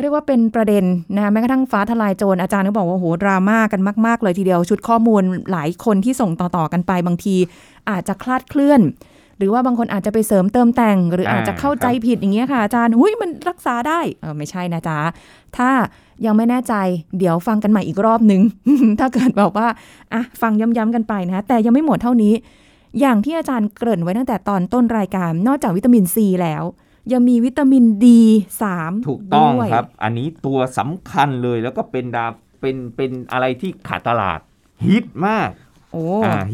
[0.00, 0.84] เรียกว่าเป็นประเด็น
[1.16, 7.36] นะแม้กระทั่งฟ้าทลายโจรอาจารย์ก็บอกว่าโอ้โหดราม่ากันมาก ๆ เลยทีเดียวชุดข้อมูลหลายคนที่ส่งต่อๆกันไปบางที
[7.90, 8.80] อาจจะคลาดเคลื่อน
[9.38, 14.98] หรือว่าบางคนอาจจะไปเสริมเติมแต่ง หรืออาจจะเข้าใจผิดอย่างเงี้ยค่ะอาจารย์หุ้ยมันรักษาได้เออไม่ใช่นะจ๊ะ
[15.56, 15.70] ถ้า
[16.26, 16.74] ยังไม่แน่ใจ
[17.18, 18.42] เดี๋ยวฟังกันใหม่อีกรอบนึง
[19.00, 19.68] ถ้าเกิดบอกว่า
[20.12, 22.34] อะฟังย้ำๆกันไปนะคะแต่ยังไม่หมดเท่านี้
[23.00, 26.62] อย่างที่อาจารย์เกริ่นไว้ตั้งแต่ตอนต้นรายการ นอกจากวิตามินซีแล้ว
[27.12, 28.22] ยังมีวิตามินดี
[28.62, 32.26] สามถูกต้องด้วยครับ อันนี้ตัวสำคัญเลยแล้วก็เป็นดา
[32.60, 34.40] เป็นเป็นอะไรที่ขาดตลาด
[34.86, 35.67] ฮิตมากโอ้อ่า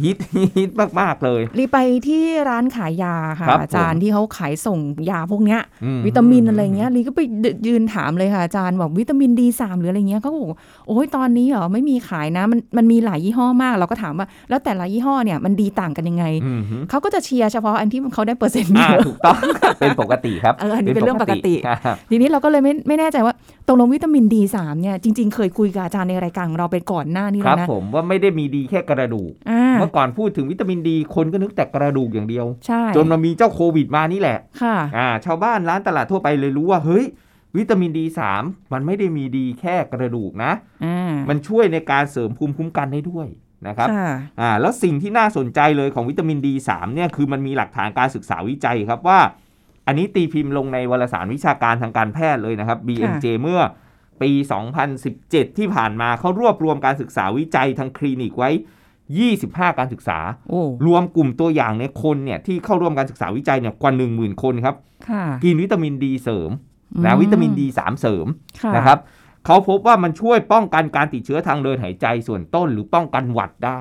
[0.03, 0.17] ฮิต
[0.57, 1.79] ฮิตมาก ๆ เลย รีไป
[2.09, 4.79] ที่ร้านขายยาค่ะครับอาจารย์ผมที่เขาขายส่ง
[5.11, 7.21] ยาพวกเนี้ยอืวิตามินอะไรเงี้ยลีก็ไป
[7.67, 10.51] ยืนถามเลยค่ะอาจารย์บอกวิตามินดีสามหรืออะไรเงี้ยเขาก็บอก
[10.89, 19.39] โอ้ยตอนนี้เหรอไม่มีขายนะ มันมันมีหลายยี่ห้อมาก เราก็ถามว่า แล้วแต่ละยี่ห้อเนี่ยมันดีต่างกันยังไงอืมฮึเขาก็จะเชียร์เฉพาะอันที่เขาได้เปอร์เซ็นต์เยอ่าอะถูกต้อง
[19.81, 21.55] เป็นปกติครับเอออันนี้เป็นเรื่องปกติ
[21.85, 23.35] ครับทีนี้เราก็เลยไม่ไม่แน่ใจว่า
[23.69, 29.34] ตกลงวิตามินดีสามเนี่ยจริง ๆ เคยคุยกับอาจารย์ในรายการของเราไปก่อนหน้านี้คแล้รับวนะผมว่าไม่ได้มีดีแค่กระดูกอ่า
[29.79, 37.05] เมื่อก่อนพูดถึงวิตามินดี คนก็นึกแต่กระดูกอย่างเดียวใช่จนมามีเจ้าโควิดมานี่แหละค่ะอ่าชาวบ้านร้านตลาดทั่วไปเลยรู้ว่าเฮ้ย
[37.57, 38.43] วิตามินดีสาม
[38.73, 40.53] มันไม่ได้มีดีแค่กระดูกนะ
[40.85, 43.27] อ่ามันช่วยในการเสริมภูมิคุ้มกันได้ด้วย
[43.69, 44.09] นะครับค่ะ
[44.41, 49.21] อ่าแล้วสิ่งที่น่าสนใจเลยของวิตามิน D3 เนี่ยคือมันมีหลักฐานการศึกษาวิจัยครับว่า
[49.87, 53.61] อันนี้ตีพิมพ์ลงในวารสารวิชาการทางการแพทย์เลยนะครับ BMJ เมื่อ
[54.23, 54.31] ปี
[54.95, 58.51] 2017 ที่ผ่านมาเขารวบรวมการศึกษาวิจัยทางคลินิกไว้
[59.13, 60.19] 25 การศึกษา
[60.51, 64.77] โอ้รวมกลุ่มตัวอย่างในคนเนี่ยที่เข้าร่วมการศึกษาวิจัยเนี่ยกว่า 10,000 คนครับ
[65.09, 66.51] ค่ะกินวิตามินดีเสริม
[66.95, 68.27] อืนะวิตามิน D3 เสริม
[68.63, 68.99] ค่ะนะครับ
[69.47, 73.81] เขาพบว่ามันช่วยป้องกันการติดเชื้อทางเดินหายใจส่วนต้น หรือป้องกันหวัดได้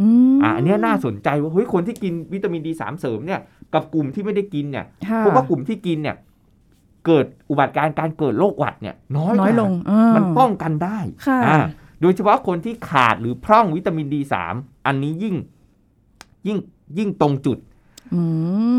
[0.00, 3.40] อืมอะอันเนี้ยน่าสนใจว่าเฮ้ยคนที่กินวิตามินดีสามเสริมเนี่ย
[3.74, 6.16] กับกลุ่มที่ไม่ได้กินเนี่ยค่ะพบว่ากลุ่มที่กินเนี่ย
[7.06, 11.58] เกิดอุบัติการณ์การเกิดโรคหวัดเนี่ยน้อยน้อยกว่าลงอ่ามันป้องกันได้ค่ะอ่า
[12.04, 14.54] โดยเฉพาะคนที่ขาดหรือพร่องวิตามินดีสาม
[14.86, 15.36] อันนี้ยิ่ง
[16.46, 16.58] ยิ่ง
[16.98, 17.58] ยิ่งตรงจุด
[18.14, 18.20] อื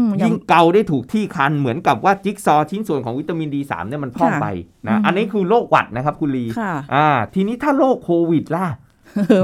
[0.04, 4.48] มอย่างยิ่งเกาได้ถูกที่คันเหมือนกับว่าจิ๊กซอว์ชิ้นส่วนของวิตามินดีสามเนี่ยมันพร่องค่ะไป
[4.86, 8.68] อืนะมอันนี้คือโรคหวัดนะครับคุณลีค่ะอ่า ทีนี้ถ้าโรคโควิดล่ะ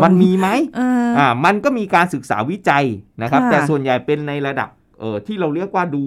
[0.03, 2.85] มันมีไหมเอออ่า มันก็มีการศึกษาวิจัย
[3.21, 6.03] นะครับค่ะแต่ส่วนใหญ่เป็นในระดับเออที่เราเรียกว่าดู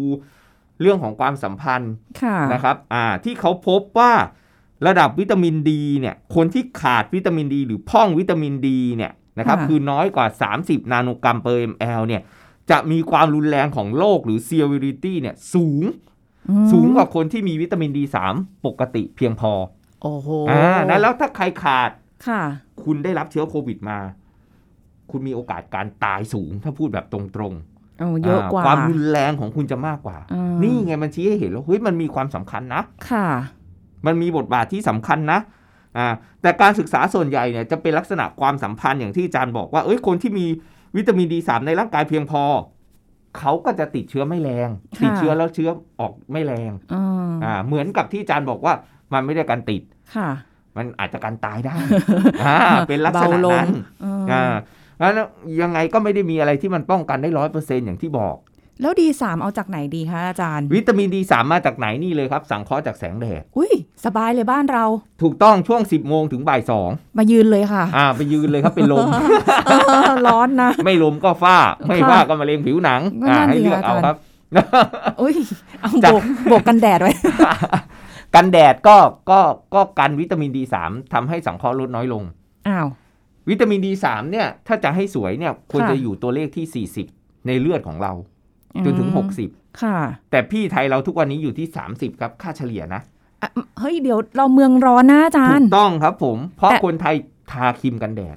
[0.81, 4.13] เรื่องของความสัมพันธ์ค่ะนะครับ อ่า ที่เขาพบว่า
[4.87, 10.27] ระดับวิตามินดีเนี่ยคนที่ขาดวิตามินดี หรือพร่องวิตามินดีเนี่ยนะครับค่ะคือน้อยกว่า
[10.61, 12.23] 30 นาโนกรัมเปอร์ ml เนี่ย
[12.71, 15.85] จะมีความรุนแรงของโรคหรือ severity เนี่ยสูง
[16.51, 19.53] อืมสูงกว่าคนที่มีวิตามินดี3ปกติเพียงพอ
[20.03, 21.91] โอ้โหอ่านะแล้วถ้าใครขาด
[22.27, 22.43] ค่ะ
[22.85, 23.99] คุณได้รับเชื้อโควิดมา
[25.11, 27.21] คุณมีโอกาสการตายสูง ถ้าพูดแบบตร
[27.51, 33.29] งๆโอ้เยอะกว่า ความรุนแรงของคุณจะมากกว่าอืมนี่ไงมันชี้ให้เห็นแล้วเฮ้ยมันมีความสำคัญนะ ค่ะ
[34.07, 35.41] มันมีบทบาทที่สำคัญนะ
[35.99, 36.07] อ่า
[36.43, 40.47] แต่การศึกษาส่วนใหญ่เนี่ยจะเป็นลักษณะความสัมพันธ์อย่างที่อาจารย์บอกว่าเอ้ยคนที่มี
[40.97, 42.43] วิตามินดีสามในร่างกายเพียงพอ
[43.39, 48.75] เขาก็จะติดเชื้อไม่แรงค่ะติดเชื้อแล้วเชื้อออกไม่แรงอืมอ่าเหมือนกับที่อาจารย์บอกว่า
[49.13, 49.83] มันไม่ได้การติด
[50.17, 50.29] ค่ะ
[50.77, 51.77] มันอาจจะการตายได้
[52.45, 52.57] อ่า
[52.89, 53.69] เป็นลักษณะเบาลงนั้น
[54.05, 54.55] อืมอ่า
[54.99, 55.29] แล้ว
[55.63, 58.37] ยังไงก็ไม่ได้มีอะไรที่มันป้องกันได้ร้อยเปอร์เซ็นอย่างที่บอก
[58.81, 63.73] แล้วดีสามเอาจากไหนดีคะอาจารย์ วิตามินดีสามมาจากไหนนี่เลยครับ สังเคราะห์จากแสงแดดอุ้ย
[64.05, 64.85] สบายเลยบ้านเรา
[65.23, 69.07] ถูกต้องช่วง 10โมงถึงบ่ายสองมายืนเลยค่ะ อ่าไปยืนเลยครับเป็นลม
[69.67, 69.73] เอ
[70.11, 71.57] อร้อนนะ ไม่ลมก็ฝ้า
[71.89, 74.17] ไม่ค่ะฝ้าก็มะเร็งผิวหนังก็อ่านั่นให้สิเลือกค่ะเอาอาจารย์ครับ
[75.21, 75.35] อุ้ย
[75.81, 77.13] เอาจากโบกโบกกันแดดไว้
[78.35, 78.97] กันแดดก็
[79.31, 79.41] ก็
[79.75, 82.23] ก็กันวิตามินดีสามทำให้สังเคราะห์ลดน้อยลง
[82.69, 82.87] อ้าว
[83.49, 88.13] วิตามินดีสามเนี่ยถ้าจะให้สวยเนี่ยควรค่ะจะอยู่ตัวเลขที่ 40 ในเลือดของเรา
[88.85, 89.97] จนถึงอืม60 ค่ะ
[90.31, 93.01] แต่พี่ไทยเราทุกวันนี้อยู่ที่ 30 ครับ ค่าเฉลี่ยนะ
[93.43, 97.15] อะเฮ้ยเดี๋ยวเราเมืองร้อนนะอาจารถูยถูกต้องครับผม เพราะแต่คนไทย
[97.53, 98.37] ทาครีมกันแดด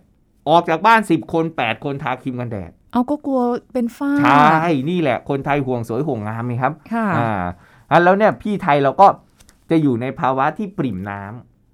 [0.50, 3.42] ออกจากบ้าน 10 คน 8 คนทาครีมกันแดด เอาก็กลัว
[3.74, 7.44] เป็นฝ้า ใช่ นี่แหละ คนไทยห่วงสวยห่วงงามไหมครับ ค่ะอ่า
[7.92, 9.08] อะแล้วเนี่ยพี่ไทยเราก็
[9.70, 11.22] จะอยู่ในภาวะที่ปริ่มน้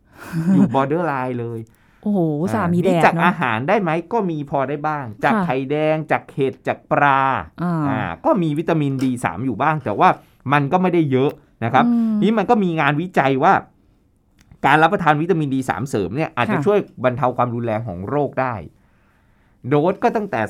[0.01, 1.59] ำอยู่ borderline เลย
[2.03, 2.19] โอ้โห
[2.53, 7.21] สามีแดนี่เนาะ จากอาหารได้ไหมก็มีพอได้บ้าง จากค่ะไข่แดงจากเห็ดจากปลา
[7.63, 10.09] อ่าอ่าก็มีวิตามิน D3 อยู่บ้าง แต่ว่า
[10.53, 11.31] มันก็ไม่ได้เยอะ
[11.63, 13.53] นะครับอืมนี่มันก็มีงานวิจัยว่า
[14.65, 18.53] การรับประทานวิตามินดีสามเสริมเนี่ยอาจจะค่ะช่วยบรรเทาความรุนแรงของโรคได้
[19.67, 20.41] โดสก็ตั้งแต่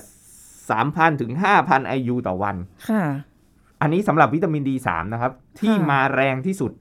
[0.56, 2.56] 3,000ถึง5,000 IU ต่อวัน
[2.90, 3.04] ค่ะ
[3.82, 6.72] อันนี้สำหรับวิตามินดีสนะครับ ที่ค่ะมาแรงที่สุด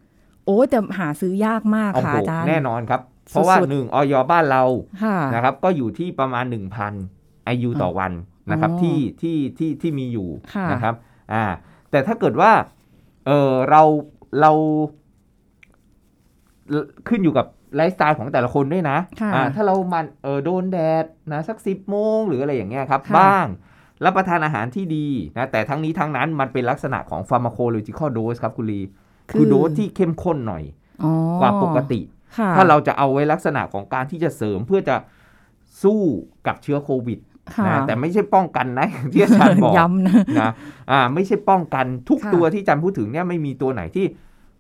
[0.47, 4.65] โอ้แต่หาซื้อยากมากโอ้ค่ะโหอาจารย์แน่นอนครับ เพราะว่าสุดๆหนึ่งออยบ้านเรา
[5.03, 6.45] ค่ะนะครับก็อยู่ที่ประมาณ
[6.99, 8.13] 1,000 IU ต่อวัน
[8.51, 10.95] นะครับอ๋อที่ที่ที่ที่มีอยู่ค่ะนะครับ
[11.33, 11.45] อ่า
[11.91, 12.53] แต่ถ้าเกิดว่า
[13.27, 13.83] เออเรา
[14.41, 14.53] เรา
[17.09, 23.47] ขึ้นอยู่กับไลฟ์สไตล์ของแต่ละคนด้วยนะค่ะอ่าถ้าเรามันเออโดนแดดนะสักสิบโมงหรืออะไรอย่างเงี้ยครับค่ะบ้าง
[24.05, 28.81] รับประทานอาหารที่ดีนะแต่ทั้งนี้ทั้งนั้นมันเป็นลักษณะของ pharmacological dose ครับคุณลี
[29.31, 30.65] คือโดสที่เข้มข้นหน่อย
[31.05, 32.22] อ๋อกว่าปกติค่ะ
[32.57, 34.97] ถ้าเราจะเอาไว้ลักษณะของการที่จะเสริมเพื่อจะ
[35.83, 36.01] สู้
[36.47, 37.19] กับเชื้อโควิด
[37.55, 40.51] ค่ะนะแต่ไม่ใช่ป้องกันนะอย่างที่อาจารย์บอกย้ำนะนะ
[40.91, 44.07] อ่าไม่ใช่ป้องกันทุกค่ะตัวที่อาจารย์พูดถึงเนี่ยไม่มีตัวไหนที่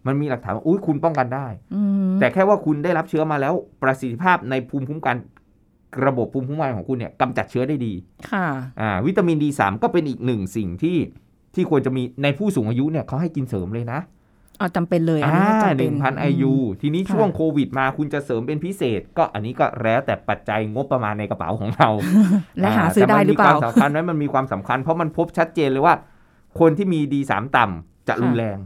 [0.07, 5.17] มันมีหลักฐานว่าอุ้ยคุณป้องกันได้อืมแต่แค่ว่าคุณได้รับเชื้อมาแล้ว ประสิทธิภาพในภูมิคุ้มกัน
[6.07, 7.93] ระบบภูมิคุ้มกันของคุณเนี่ยกำจัดเชื้อได้ดี
[8.31, 8.47] ค่ะ
[8.81, 10.99] อ่าวิตามินดีสก็เป็นอีกหนึ่งสิ่งที่
[11.55, 14.01] ที่ควรจะมีในผู้สูงอายุเนี่ยเขาให้กินเสริมเลยนะ
[14.59, 21.88] เอาจำเป็นเลยอันอ่านี้จำหเป็นึ่งพันมไอยูทีนี้ค่ะช่วงโควิดมาคุณจะเสริมเป็นพิเศษ ก็อันนี้ก็แล้วแต่ปัจจัยงบประมาณในกระเป๋าของเรา
[22.61, 25.95] และหาซื้อได้หรือเปล่าแต่มันมีความสำคัญไหมมันมีความสำคัญ เพราะมันพบชัดเจนเลยว่า
[26.61, 28.59] คนที่มีดีสามต่ำจะรุนแรง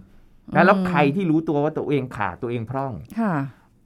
[0.54, 3.32] นะแล้วอืมใครที่รู้ตัวว่าตัวเองขาดตัวเองพร่องค่ะ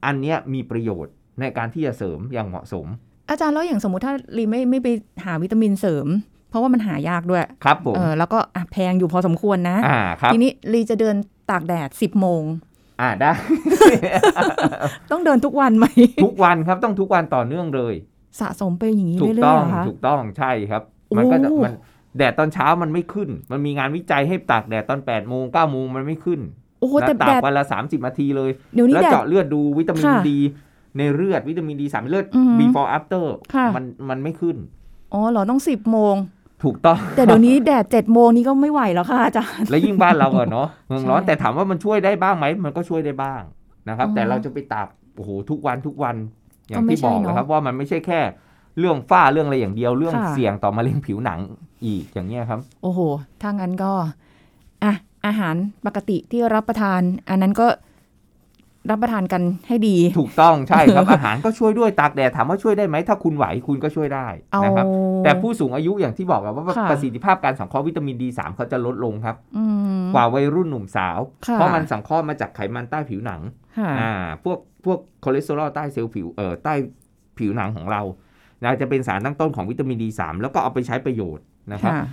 [0.06, 2.86] อันเนี้ยมีประโยชน์ในการที่จะเสริมอย่างเหมาะสม
[3.30, 4.88] อาจารย์แล้วอย่างสมมุติถ้าลีไม่ไม่ไป
[5.24, 6.06] หาวิตามินเสริม
[6.50, 11.16] เพราะว่ามันหายากด้วย ครับผมเออแล้วก็อะแพงอยู่พอสมควรนะอ่าครับทีนี้ลีจะเดิน
[11.50, 12.42] ตากแดดสิบโมง
[13.00, 13.32] อ่าได้
[15.10, 15.86] ต้องเดินทุกวันไหม
[16.24, 17.94] ทุกวันครับต้องทุกวันต่อเนื่องเลย
[18.40, 20.82] สะสมไปอย่างนี้ถูกเรื่ต้ออยงๆเหรอคะถูกต้องใช่ครับ
[21.16, 21.74] มันก็จะโอ้มัน
[22.16, 26.40] แดดตอนเช้ามันไม่ขึ้น มันมีงานวิจัยให้ตากแดดตอน8ปดโมงเก้าโมงมันไม่ขึ้น
[26.80, 30.38] โอ้โหนะแต่ตาแดกด วันละ 30นาทีเลย เดี๋ยวนี้แล้วแดด เจาะเลือดดูวิตามินค่ะดี
[30.96, 34.56] ในเลือดวิตามินดีสามเลือด อือหือ before after ค่ะ มันมันไม่ขึ้น
[35.12, 36.14] อ๋อเหรอต้องสิบโมง
[36.64, 43.40] ถูกต้อง แต่เดี๋ยวนี้แดดเจ็ดโมงนี้ก็ไม่ไหวแล้วค่ะอาจารย์ และยิ่งบ้านเราอะเนาะเมืองร้อนใช่แต่ถามว่ามันช่วยได้บ้างไหมมันก็ช่วยได้บ้าง
[43.88, 46.16] นะครับอ๋อแต่เราจะไปตากโอ้โหทุกวันทุกวัน
[46.68, 48.20] อย่าก็งไม่ที่บอกใช่เนอะนะครับ ว่ามันไม่ใช่แค่
[48.78, 51.38] เรื่องฝ้าเรื่องอะไรอย่างเดียวเรื่องค่ะเสี่ยงต่อมะเร็งผิวหนัง
[51.84, 53.00] อีกอย่างเงี้ยครับ โอ้โห
[53.40, 53.92] ถ้างั้นก็
[54.84, 54.94] อะ
[55.26, 55.54] อาหาร
[55.86, 57.66] ปกติที่รับประทาน อันนั้นก็
[58.90, 64.86] รับประทานกันให้ดี ถูกต้องใช่ครับ อาหารก็ช่วยด้วยตากแดดถามว่าช่วยได้ไหมถ้าคุณไหวคุณก็ช่วยได้เอานะครับ
[65.24, 69.64] แต่ผู้สูงอายุอย่างที่บอกอะว่าค่ะประสิทธิภาพการสังเคราะห์วิตามินดีสามเขาจะลดลงครับอื
[70.00, 73.40] มกว่าวัยรุ่นหนุ่มสาวค่ะเพราะมันสังเคราะห์มาจากไขมันใต้ผิวหนัง
[73.78, 74.12] ค่ะอ่า
[74.44, 76.74] พวกพวกคอเลสเตอรอลใต้เซลล์ผิวเอ่อใต้
[77.38, 78.02] ผิวหนังของเรา
[78.62, 82.04] นะจะเป็นสารตั้งต้นของวิตามินดีสามแล้วก็เอาไปใช้ประโยชน์นะครับค่ะ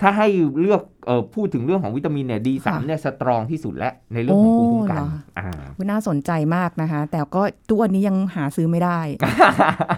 [0.00, 0.28] ถ้าให้
[0.60, 9.00] เลือกเอ่อพูดถึงเรื่องของวิตามินเนี่ยดีสามค่ะเนี่ยสตรองที่สุดแล้วในเรื่องของภูมิคุ้มกันโอ้เหรออ่าคุณน่าสนใจมากนะคะ แต่ก็ทุกวันนี้ยังหาซื้อไม่ได้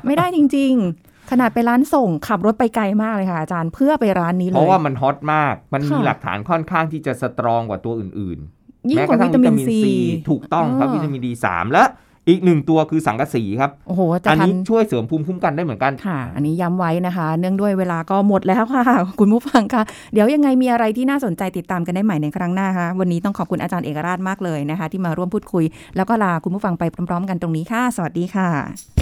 [0.06, 9.94] ไม่ได้จริง ๆ ขนาดไปร้านส่งขับรถไปไกลมากเลยค่ะอาจารย์เพื่อไปร้านนี้เลย เพราะว่ามันฮอตมาก มันมีค่ะหลักฐานค่อนข้างที่จะสตรองกว่าตัวอื่น ๆ ยิ่งแม้กกว่าระทั่วิงตาวิมิตานมินซีซี
[10.30, 11.84] ถูกต้องครับเออวิตามินดีสามและ
[12.28, 18.84] อีกหนึ่งตัวคือสังกะสีครับ โอ้โหจะอันทันนี้ช่วยเสริมภูมิคุ้มกันได้เหมือนกัน ค่ะ อันนี้ย้ำไว้นะคะ เนื่องด้วยเวลาก็หมดแล้วค่ะ
[19.20, 19.82] คุณผู้ฟังค่ะ
[20.12, 25.64] เดี๋ยวยังไงมีอะไรที่น่าสนใจติดตามกันได้ใหม่ในครั้งหน้าค่ะ วันนี้ต้องขอบคุณอาจารย์เอกราชมากเลยนะคะ ที่มาร่วมพูดคุย
[25.96, 29.01] แล้วก็ลาคุณผู้ฟังไปพร้อมๆ กันตรงนี้ค่ะ สวัสดีค่ะ